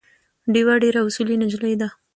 [0.53, 1.89] ډیوه ډېره اصولي نجلی ده